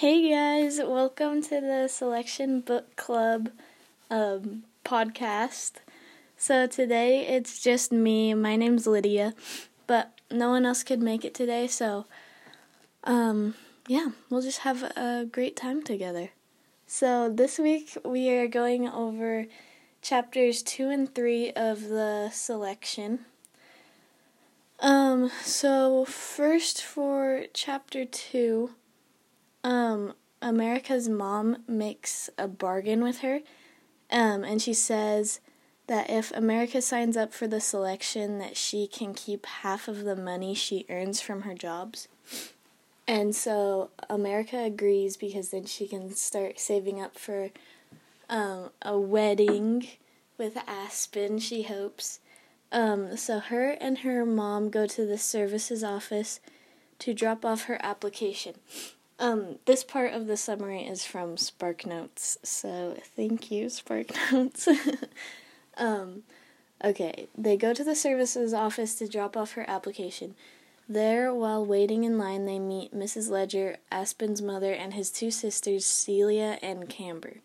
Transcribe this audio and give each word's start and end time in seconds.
Hey 0.00 0.30
guys, 0.30 0.78
welcome 0.78 1.42
to 1.42 1.60
the 1.60 1.88
Selection 1.88 2.60
Book 2.60 2.94
Club 2.94 3.50
um, 4.08 4.62
podcast. 4.84 5.72
So 6.36 6.68
today 6.68 7.26
it's 7.26 7.60
just 7.60 7.90
me. 7.90 8.32
My 8.32 8.54
name's 8.54 8.86
Lydia, 8.86 9.34
but 9.88 10.12
no 10.30 10.50
one 10.50 10.64
else 10.64 10.84
could 10.84 11.02
make 11.02 11.24
it 11.24 11.34
today, 11.34 11.66
so 11.66 12.06
um, 13.02 13.56
yeah, 13.88 14.10
we'll 14.30 14.40
just 14.40 14.60
have 14.60 14.84
a 14.84 15.26
great 15.28 15.56
time 15.56 15.82
together. 15.82 16.30
So 16.86 17.28
this 17.28 17.58
week 17.58 17.98
we 18.04 18.30
are 18.30 18.46
going 18.46 18.88
over 18.88 19.46
chapters 20.00 20.62
2 20.62 20.90
and 20.90 21.12
3 21.12 21.50
of 21.54 21.88
the 21.88 22.30
selection. 22.30 23.24
Um, 24.78 25.32
so 25.42 26.04
first 26.04 26.84
for 26.84 27.46
chapter 27.52 28.04
2, 28.04 28.70
um, 29.64 30.14
America's 30.40 31.08
mom 31.08 31.64
makes 31.66 32.30
a 32.38 32.48
bargain 32.48 33.02
with 33.02 33.18
her, 33.18 33.40
um, 34.10 34.44
and 34.44 34.62
she 34.62 34.74
says 34.74 35.40
that 35.88 36.10
if 36.10 36.30
America 36.32 36.82
signs 36.82 37.16
up 37.16 37.32
for 37.32 37.46
the 37.46 37.60
selection, 37.60 38.38
that 38.38 38.56
she 38.56 38.86
can 38.86 39.14
keep 39.14 39.46
half 39.46 39.88
of 39.88 40.04
the 40.04 40.16
money 40.16 40.54
she 40.54 40.86
earns 40.90 41.20
from 41.20 41.42
her 41.42 41.54
jobs. 41.54 42.08
And 43.06 43.34
so 43.34 43.90
America 44.10 44.58
agrees 44.58 45.16
because 45.16 45.48
then 45.48 45.64
she 45.64 45.88
can 45.88 46.14
start 46.14 46.60
saving 46.60 47.00
up 47.00 47.18
for 47.18 47.50
um, 48.28 48.70
a 48.82 48.98
wedding 48.98 49.88
with 50.36 50.58
Aspen, 50.66 51.38
she 51.38 51.62
hopes. 51.62 52.20
Um, 52.70 53.16
so 53.16 53.38
her 53.38 53.70
and 53.80 54.00
her 54.00 54.26
mom 54.26 54.68
go 54.68 54.86
to 54.86 55.06
the 55.06 55.16
services 55.16 55.82
office 55.82 56.40
to 56.98 57.14
drop 57.14 57.46
off 57.46 57.62
her 57.62 57.80
application. 57.82 58.56
Um, 59.18 59.56
this 59.64 59.82
part 59.82 60.12
of 60.12 60.26
the 60.26 60.36
summary 60.36 60.82
is 60.82 61.04
from 61.04 61.36
SparkNotes, 61.36 62.36
so 62.44 62.96
thank 63.16 63.50
you, 63.50 63.66
SparkNotes. 63.66 64.68
um, 65.76 66.22
okay, 66.84 67.26
they 67.36 67.56
go 67.56 67.74
to 67.74 67.82
the 67.82 67.96
services 67.96 68.54
office 68.54 68.94
to 68.96 69.08
drop 69.08 69.36
off 69.36 69.52
her 69.52 69.68
application. 69.68 70.36
There, 70.88 71.34
while 71.34 71.66
waiting 71.66 72.04
in 72.04 72.16
line, 72.16 72.46
they 72.46 72.58
meet 72.58 72.94
Mrs. 72.94 73.28
Leger, 73.28 73.76
Aspen's 73.90 74.40
mother, 74.40 74.72
and 74.72 74.94
his 74.94 75.10
two 75.10 75.30
sisters, 75.30 75.84
Celia 75.84 76.58
and 76.62 76.88
Kamber. 76.88 77.40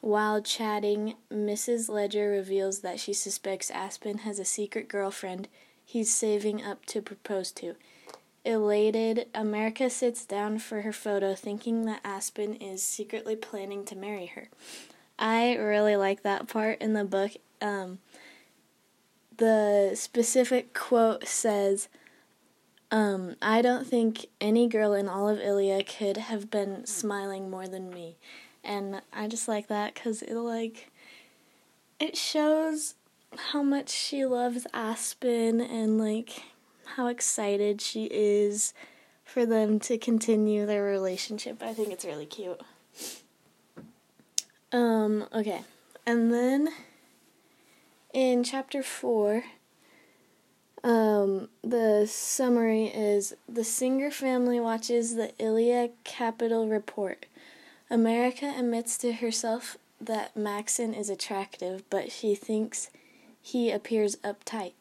While 0.00 0.40
chatting, 0.40 1.14
Mrs. 1.30 1.90
Leger 1.90 2.30
reveals 2.30 2.80
that 2.80 2.98
she 2.98 3.12
suspects 3.12 3.70
Aspen 3.70 4.18
has 4.18 4.38
a 4.38 4.44
secret 4.46 4.88
girlfriend 4.88 5.46
he's 5.84 6.12
saving 6.12 6.64
up 6.64 6.86
to 6.86 7.02
propose 7.02 7.52
to. 7.52 7.76
Elated, 8.44 9.26
America 9.34 9.90
sits 9.90 10.24
down 10.24 10.58
for 10.58 10.82
her 10.82 10.92
photo, 10.92 11.34
thinking 11.34 11.84
that 11.86 12.00
Aspen 12.04 12.54
is 12.54 12.82
secretly 12.82 13.36
planning 13.36 13.84
to 13.84 13.96
marry 13.96 14.26
her. 14.26 14.48
I 15.18 15.56
really 15.56 15.96
like 15.96 16.22
that 16.22 16.48
part 16.48 16.80
in 16.80 16.94
the 16.94 17.04
book. 17.04 17.32
Um, 17.60 17.98
the 19.36 19.92
specific 19.94 20.72
quote 20.72 21.26
says, 21.26 21.88
um, 22.90 23.36
I 23.40 23.62
don't 23.62 23.86
think 23.86 24.26
any 24.40 24.66
girl 24.66 24.94
in 24.94 25.08
all 25.08 25.28
of 25.28 25.38
Illéa 25.38 25.86
could 25.86 26.16
have 26.16 26.50
been 26.50 26.86
smiling 26.86 27.50
more 27.50 27.68
than 27.68 27.90
me. 27.90 28.16
And 28.64 29.02
I 29.12 29.28
just 29.28 29.48
like 29.48 29.68
that 29.68 29.94
because 29.94 30.22
it, 30.22 30.34
like, 30.34 30.90
it 31.98 32.16
shows 32.16 32.94
how 33.52 33.62
much 33.62 33.90
she 33.90 34.24
loves 34.24 34.66
Aspen 34.74 35.60
and, 35.60 35.98
like, 35.98 36.42
how 36.96 37.06
excited 37.06 37.80
she 37.80 38.08
is 38.10 38.74
for 39.24 39.46
them 39.46 39.78
to 39.80 39.96
continue 39.96 40.66
their 40.66 40.82
relationship. 40.82 41.62
I 41.62 41.72
think 41.72 41.90
it's 41.92 42.04
really 42.04 42.26
cute. 42.26 42.60
Um, 44.72 45.26
okay. 45.32 45.62
And 46.06 46.32
then 46.32 46.68
in 48.12 48.42
chapter 48.42 48.82
4, 48.82 49.44
um, 50.82 51.48
the 51.62 52.06
summary 52.08 52.86
is 52.86 53.34
the 53.48 53.64
Singer 53.64 54.10
family 54.10 54.58
watches 54.58 55.14
the 55.14 55.32
Illéa 55.38 55.90
Capital 56.04 56.68
Report. 56.68 57.26
America 57.90 58.52
admits 58.56 58.96
to 58.98 59.12
herself 59.14 59.76
that 60.00 60.36
Maxon 60.36 60.94
is 60.94 61.10
attractive, 61.10 61.82
but 61.90 62.10
she 62.10 62.34
thinks 62.34 62.90
he 63.42 63.70
appears 63.70 64.16
uptight. 64.16 64.72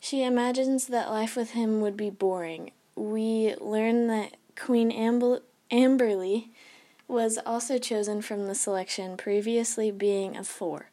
She 0.00 0.24
imagines 0.24 0.86
that 0.86 1.10
life 1.10 1.36
with 1.36 1.50
him 1.50 1.82
would 1.82 1.96
be 1.96 2.08
boring. 2.08 2.72
We 2.96 3.54
learn 3.60 4.06
that 4.06 4.36
Queen 4.56 4.90
Amber- 4.90 5.42
Amberly 5.70 6.48
was 7.06 7.38
also 7.44 7.76
chosen 7.76 8.22
from 8.22 8.46
the 8.46 8.54
selection, 8.54 9.18
previously 9.18 9.90
being 9.90 10.36
a 10.36 10.44
four. 10.44 10.88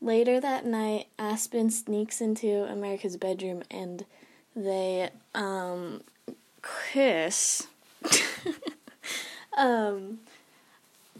Later 0.00 0.38
that 0.38 0.64
night, 0.64 1.08
Aspen 1.18 1.70
sneaks 1.70 2.20
into 2.20 2.64
America's 2.70 3.16
bedroom 3.16 3.62
and 3.70 4.04
they 4.54 5.10
um, 5.34 6.02
kiss. 6.92 7.66
um, 9.56 10.20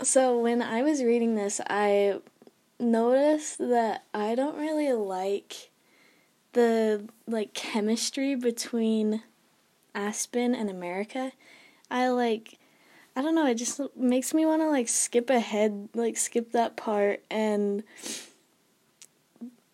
so 0.02 0.38
when 0.38 0.62
I 0.62 0.82
was 0.82 1.02
reading 1.02 1.34
this, 1.34 1.60
I 1.68 2.20
noticed 2.78 3.58
that 3.58 4.04
I 4.12 4.34
don't 4.34 4.56
really 4.56 4.92
like 4.92 5.70
the 6.54 7.04
like 7.26 7.53
chemistry 7.53 8.34
between 8.34 9.22
Aspen 9.94 10.54
and 10.54 10.70
America, 10.70 11.32
I 11.91 12.09
like 12.09 12.59
I 13.16 13.22
don't 13.22 13.34
know, 13.37 13.47
it 13.47 13.54
just 13.54 13.81
makes 13.97 14.34
me 14.34 14.44
want 14.44 14.62
to 14.62 14.69
like 14.69 14.88
skip 14.88 15.31
ahead, 15.31 15.88
like 15.94 16.16
skip 16.16 16.50
that 16.53 16.76
part 16.76 17.22
and 17.31 17.84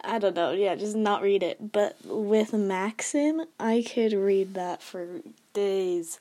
I 0.03 0.19
don't 0.19 0.35
know, 0.35 0.53
yeah, 0.53 0.75
just 0.75 0.97
not 0.97 1.23
read 1.23 1.43
it. 1.43 1.73
But 1.73 1.97
with 2.05 2.53
Maxon, 2.55 3.47
I 3.59 3.85
could 3.87 4.13
read 4.13 4.55
that 4.55 4.83
for 4.83 5.07
days. 5.53 6.21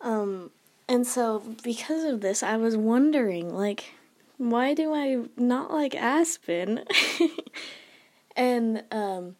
Um 0.00 0.50
and 0.90 1.06
so 1.06 1.42
because 1.62 2.04
of 2.04 2.20
this, 2.20 2.42
I 2.42 2.56
was 2.56 2.76
wondering 2.76 3.54
like 3.54 3.92
why 4.38 4.72
do 4.72 4.94
I 4.94 5.24
not 5.36 5.72
like 5.72 5.94
Aspen? 5.94 6.84
and 8.36 8.84
um 8.90 9.36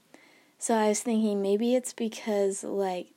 so 0.59 0.75
I 0.75 0.89
was 0.89 1.01
thinking 1.01 1.41
maybe 1.41 1.75
it's 1.75 1.93
because 1.93 2.65
like 2.65 3.09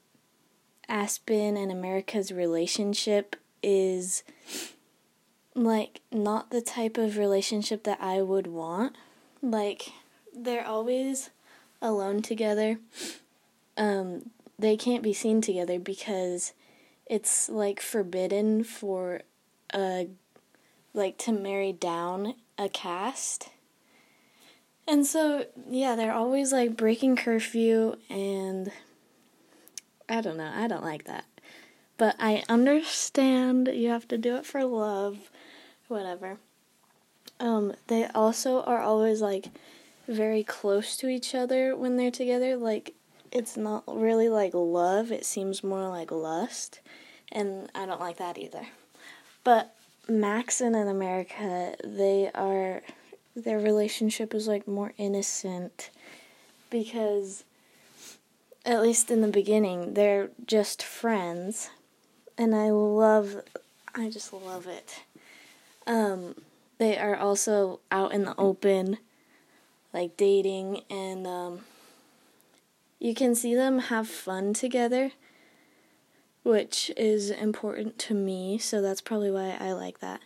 Aspen 0.87 1.57
and 1.57 1.71
America's 1.71 2.31
relationship 2.31 3.35
is 3.63 4.23
like 5.55 6.01
not 6.11 6.51
the 6.51 6.61
type 6.61 6.97
of 6.97 7.17
relationship 7.17 7.83
that 7.83 7.99
I 8.01 8.21
would 8.21 8.47
want. 8.47 8.95
Like 9.41 9.89
they're 10.35 10.65
always 10.65 11.29
alone 11.81 12.21
together. 12.21 12.77
Um 13.77 14.29
they 14.59 14.77
can't 14.77 15.01
be 15.01 15.13
seen 15.13 15.41
together 15.41 15.79
because 15.79 16.53
it's 17.07 17.49
like 17.49 17.81
forbidden 17.81 18.63
for 18.63 19.21
a 19.73 20.07
like 20.93 21.17
to 21.17 21.31
marry 21.31 21.73
down 21.73 22.35
a 22.57 22.69
caste 22.69 23.49
and 24.87 25.05
so, 25.05 25.45
yeah, 25.69 25.95
they're 25.95 26.13
always 26.13 26.51
like 26.51 26.75
breaking 26.75 27.15
curfew, 27.15 27.95
and 28.09 28.71
I 30.09 30.21
don't 30.21 30.37
know, 30.37 30.51
I 30.53 30.67
don't 30.67 30.83
like 30.83 31.05
that. 31.05 31.25
But 31.97 32.15
I 32.19 32.43
understand 32.49 33.69
you 33.73 33.89
have 33.89 34.07
to 34.07 34.17
do 34.17 34.35
it 34.35 34.45
for 34.45 34.63
love, 34.63 35.29
whatever. 35.87 36.37
Um, 37.39 37.73
they 37.87 38.05
also 38.07 38.61
are 38.63 38.81
always 38.81 39.21
like 39.21 39.47
very 40.07 40.43
close 40.43 40.97
to 40.97 41.07
each 41.07 41.33
other 41.33 41.75
when 41.75 41.97
they're 41.97 42.11
together. 42.11 42.55
Like, 42.55 42.95
it's 43.31 43.55
not 43.55 43.83
really 43.87 44.29
like 44.29 44.53
love, 44.53 45.11
it 45.11 45.25
seems 45.25 45.63
more 45.63 45.87
like 45.87 46.11
lust, 46.11 46.81
and 47.31 47.69
I 47.73 47.85
don't 47.85 47.99
like 47.99 48.17
that 48.17 48.37
either. 48.37 48.67
But 49.43 49.73
Maxon 50.09 50.75
in 50.75 50.87
America, 50.87 51.75
they 51.83 52.29
are 52.35 52.81
their 53.35 53.59
relationship 53.59 54.33
is 54.33 54.47
like 54.47 54.67
more 54.67 54.93
innocent 54.97 55.89
because 56.69 57.43
at 58.65 58.81
least 58.81 59.09
in 59.09 59.21
the 59.21 59.27
beginning 59.27 59.93
they're 59.93 60.29
just 60.45 60.83
friends 60.83 61.69
and 62.37 62.55
I 62.55 62.69
love 62.69 63.41
I 63.95 64.09
just 64.09 64.33
love 64.33 64.67
it. 64.67 65.03
Um 65.87 66.35
they 66.77 66.97
are 66.97 67.15
also 67.15 67.79
out 67.91 68.13
in 68.13 68.23
the 68.23 68.35
open 68.37 68.97
like 69.93 70.17
dating 70.17 70.81
and 70.89 71.25
um 71.27 71.61
you 72.99 73.13
can 73.13 73.35
see 73.35 73.55
them 73.55 73.79
have 73.79 74.07
fun 74.07 74.53
together 74.53 75.11
which 76.43 76.91
is 76.97 77.29
important 77.29 77.97
to 77.99 78.13
me 78.13 78.57
so 78.57 78.81
that's 78.81 79.01
probably 79.01 79.31
why 79.31 79.55
I 79.59 79.73
like 79.73 79.99
that. 79.99 80.21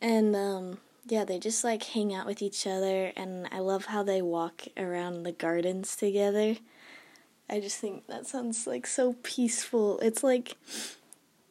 And 0.00 0.34
um 0.34 0.78
yeah, 1.06 1.24
they 1.24 1.38
just 1.38 1.64
like 1.64 1.82
hang 1.82 2.14
out 2.14 2.26
with 2.26 2.40
each 2.40 2.66
other, 2.66 3.12
and 3.16 3.48
I 3.52 3.58
love 3.58 3.86
how 3.86 4.02
they 4.02 4.22
walk 4.22 4.64
around 4.76 5.22
the 5.22 5.32
gardens 5.32 5.96
together. 5.96 6.56
I 7.48 7.60
just 7.60 7.78
think 7.78 8.06
that 8.06 8.26
sounds 8.26 8.66
like 8.66 8.86
so 8.86 9.14
peaceful. 9.22 9.98
It's 10.00 10.24
like, 10.24 10.56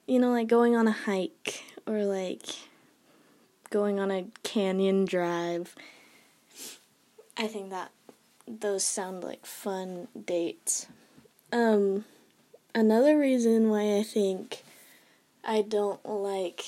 you 0.07 0.19
know, 0.19 0.31
like 0.31 0.47
going 0.47 0.75
on 0.75 0.87
a 0.87 0.91
hike 0.91 1.63
or 1.85 2.03
like 2.03 2.47
going 3.69 3.99
on 3.99 4.09
a 4.09 4.25
canyon 4.41 5.05
drive. 5.05 5.75
I 7.37 7.47
think 7.47 7.69
that 7.69 7.91
those 8.47 8.83
sound 8.83 9.23
like 9.23 9.45
fun 9.45 10.07
dates. 10.25 10.87
Um, 11.51 12.05
another 12.73 13.17
reason 13.17 13.69
why 13.69 13.97
I 13.97 14.03
think 14.03 14.63
I 15.43 15.61
don't 15.61 16.03
like 16.07 16.63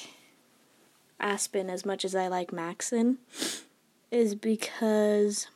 Aspen 1.20 1.70
as 1.70 1.86
much 1.86 2.06
as 2.06 2.16
I 2.16 2.28
like 2.28 2.52
Maxon 2.52 3.18
is 4.12 4.36
because 4.36 5.48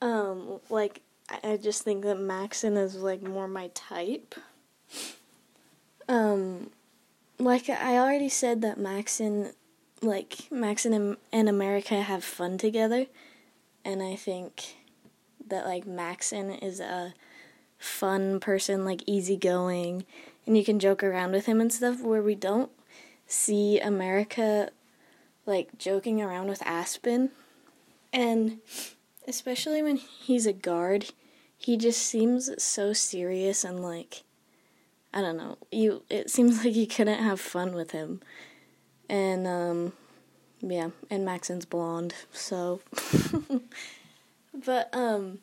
um 0.00 0.60
like 0.68 1.02
I 1.42 1.56
just 1.56 1.82
think 1.82 2.04
that 2.04 2.18
Maxon 2.18 2.76
is 2.76 2.96
like 2.96 3.22
more 3.22 3.48
my 3.48 3.70
type. 3.74 4.34
Um 6.08 6.70
like 7.38 7.68
I 7.68 7.98
already 7.98 8.28
said 8.28 8.62
that 8.62 8.78
Maxon 8.78 9.52
like 10.02 10.50
Maxon 10.50 11.16
and, 11.32 11.48
America 11.48 12.00
have 12.00 12.22
fun 12.22 12.56
together 12.56 13.06
and 13.84 14.02
I 14.02 14.16
think 14.16 14.76
that 15.48 15.66
like 15.66 15.86
Maxon 15.86 16.50
is 16.50 16.80
a 16.80 17.14
fun 17.78 18.40
person, 18.40 18.84
like 18.84 19.02
easygoing, 19.06 20.04
and 20.46 20.56
you 20.56 20.64
can 20.64 20.78
joke 20.78 21.02
around 21.02 21.32
with 21.32 21.46
him 21.46 21.60
and 21.60 21.72
stuff 21.72 22.02
where 22.02 22.22
we 22.22 22.34
don't 22.34 22.70
see 23.28 23.78
America 23.78 24.70
like 25.46 25.78
joking 25.78 26.20
around 26.20 26.48
with 26.48 26.62
Aspen. 26.66 27.30
And 28.12 28.58
especially 29.26 29.82
when 29.82 29.96
he's 29.96 30.46
a 30.46 30.52
guard, 30.52 31.12
he 31.56 31.76
just 31.76 32.02
seems 32.02 32.50
so 32.62 32.92
serious 32.92 33.62
and 33.62 33.80
like 33.80 34.22
I 35.12 35.20
don't 35.20 35.36
know. 35.36 35.58
You 35.70 36.02
it 36.10 36.30
seems 36.30 36.64
like 36.64 36.74
you 36.74 36.86
couldn't 36.86 37.22
have 37.22 37.40
fun 37.40 37.74
with 37.74 37.92
him. 37.92 38.20
And 39.08 39.46
um 39.46 39.92
yeah, 40.60 40.90
and 41.08 41.24
Maxon's 41.24 41.66
blonde, 41.66 42.14
so 42.32 42.80
but 44.54 44.94
um 44.94 45.38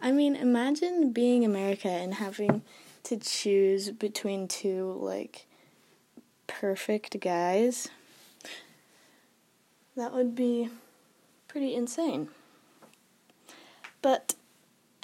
I 0.00 0.12
mean, 0.12 0.36
imagine 0.36 1.12
being 1.12 1.44
America 1.44 1.88
and 1.88 2.14
having 2.14 2.62
to 3.04 3.16
choose 3.16 3.90
between 3.90 4.48
two 4.48 4.96
like 5.00 5.46
perfect 6.50 7.20
guys. 7.20 7.88
That 9.96 10.12
would 10.12 10.34
be 10.34 10.68
pretty 11.46 11.74
insane. 11.74 12.28
But 14.02 14.34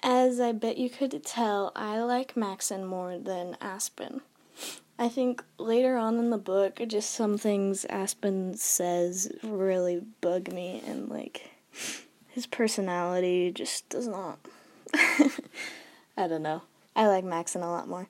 as 0.03 0.41
I 0.41 0.53
bet 0.53 0.77
you 0.77 0.91
could 0.91 1.25
tell, 1.25 1.71
I 1.77 2.01
like 2.01 2.37
Maxon 2.37 2.85
more 2.85 3.17
than 3.17 3.57
Aspen. 3.61 4.23
I 4.99 5.09
think 5.09 5.45
later 5.57 5.97
on 5.97 6.19
in 6.19 6.31
the 6.31 6.39
book, 6.39 6.81
just 6.89 7.11
some 7.11 7.39
things 7.39 7.85
Aspen 7.85 8.57
says 8.57 9.31
really 9.43 10.03
bug 10.21 10.53
me, 10.53 10.83
and 10.85 11.09
like 11.09 11.51
his 12.29 12.47
personality 12.47 13.53
just 13.53 13.89
does 13.89 14.09
not. 14.09 14.39
I 16.17 16.27
don't 16.29 16.43
know. 16.43 16.63
I 16.97 17.07
like 17.07 17.25
Maxon 17.25 17.63
a 17.63 17.71
lot 17.71 17.89
more. 17.89 18.09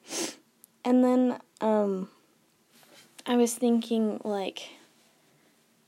And 0.85 1.05
then 1.05 1.41
um, 1.61 2.09
I 3.27 3.37
was 3.37 3.55
thinking, 3.55 4.21
like, 4.23 4.71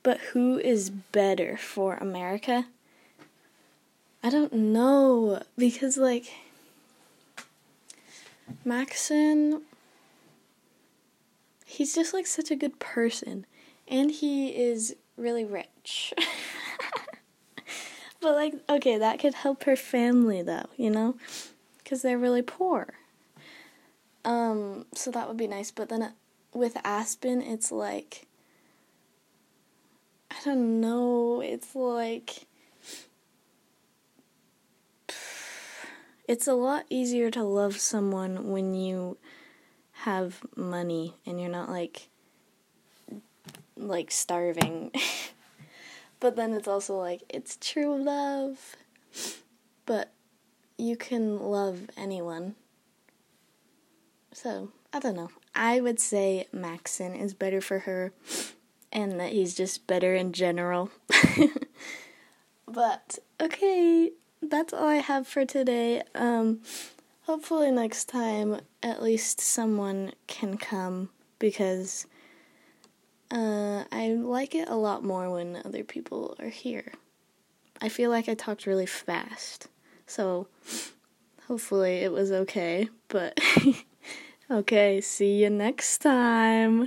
but 0.03 0.19
who 0.33 0.59
is 0.59 0.91
better 0.91 1.57
for 1.57 1.95
America? 1.95 2.67
I 4.23 4.31
don't 4.31 4.53
know 4.53 5.43
because 5.57 5.97
like 5.97 6.33
Maxon 8.65 9.63
he's 11.65 11.95
just 11.95 12.13
like 12.13 12.27
such 12.27 12.51
a 12.51 12.57
good 12.57 12.81
person 12.81 13.47
and 13.87 14.11
he 14.11 14.49
is 14.49 14.97
really 15.17 15.45
rich. 15.45 16.13
but 18.21 18.35
like 18.35 18.55
okay, 18.69 18.99
that 18.99 19.21
could 19.21 19.35
help 19.35 19.65
her 19.65 19.77
family 19.77 20.43
though, 20.43 20.67
you 20.77 20.91
know? 20.91 21.15
Cuz 21.85 22.03
they're 22.03 22.19
really 22.19 22.43
poor. 22.43 22.95
Um 24.25 24.87
so 24.95 25.13
that 25.13 25.29
would 25.29 25.37
be 25.37 25.47
nice, 25.47 25.71
but 25.71 25.89
then 25.89 26.13
with 26.53 26.77
Aspen 26.85 27.43
it's 27.43 27.71
like 27.71 28.27
I 30.31 30.37
don't 30.45 30.81
know, 30.81 31.41
it's 31.41 31.75
like 31.75 32.47
it's 36.29 36.47
a 36.47 36.55
lot 36.55 36.85
easier 36.91 37.31
to 37.31 37.43
love 37.43 37.79
someone 37.79 38.51
when 38.51 38.75
you 38.75 39.17
have 39.93 40.45
money 40.55 41.15
and 41.27 41.41
you're 41.41 41.51
not 41.51 41.71
like 41.71 42.09
like 43.77 44.11
starving. 44.11 44.93
but 46.21 46.37
then 46.37 46.53
it's 46.53 46.69
also 46.69 46.97
like 46.97 47.23
it's 47.29 47.57
true 47.61 48.01
love. 48.03 48.77
But 49.87 50.13
you 50.77 50.97
can 50.97 51.39
love 51.39 51.89
anyone. 51.97 52.55
So, 54.33 54.71
I 54.93 55.01
don't 55.01 55.17
know. 55.17 55.31
I 55.55 55.81
would 55.81 56.01
say 56.01 56.47
Maxon 56.53 57.15
is 57.15 57.35
better 57.35 57.61
for 57.61 57.81
her 57.81 58.13
and 58.93 59.19
that 59.21 59.33
he's 59.33 59.55
just 59.55 59.87
better 59.87 60.15
in 60.15 60.33
general. 60.33 60.91
but 62.67 63.19
okay, 63.41 64.13
that's 64.43 64.73
all 64.73 64.87
I 64.87 64.97
have 64.97 65.27
for 65.27 65.45
today. 65.45 66.03
Um, 66.15 66.61
hopefully 67.23 67.71
next 67.71 68.07
time 68.07 68.61
at 68.83 69.03
least 69.03 69.41
someone 69.41 70.13
can 70.27 70.57
come 70.57 71.11
because 71.39 72.07
uh, 73.31 73.85
I 73.93 74.15
like 74.15 74.55
it 74.55 74.69
a 74.69 74.77
lot 74.77 75.05
more 75.05 75.31
when 75.31 75.61
other 75.65 75.85
people 75.85 76.37
are 76.41 76.49
here. 76.49 76.93
I 77.81 77.89
feel 77.89 78.11
like 78.11 78.29
I 78.29 78.35
talked 78.35 78.67
really 78.67 78.87
fast, 78.87 79.69
so 80.07 80.49
hopefully 81.47 81.99
it 81.99 82.11
was 82.11 82.33
okay. 82.33 82.89
But 83.09 83.39
okay, 84.51 85.01
see 85.01 85.43
you 85.43 85.51
next 85.51 85.99
time. 85.99 86.87